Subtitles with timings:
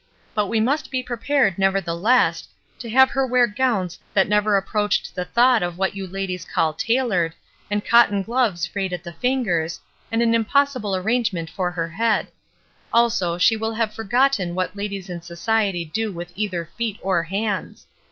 [0.33, 2.47] But we must be prepared nevertheless
[2.79, 6.73] to have her wear gowns that never approached the thought of what you ladies call
[6.73, 7.35] 'tailored,'
[7.69, 9.79] and cotton gloves frayed at the fingers,
[10.11, 12.29] and an impossible arrangement for her head;
[12.91, 17.85] also, she will have forgotten what ladies in society do with either feet or hands.